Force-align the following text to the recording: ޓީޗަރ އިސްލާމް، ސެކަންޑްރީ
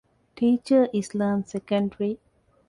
ޓީޗަރ 0.35 0.83
އިސްލާމް، 0.95 1.43
ސެކަންޑްރީ 1.51 2.11